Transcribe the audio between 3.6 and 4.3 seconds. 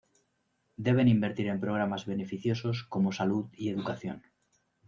educación.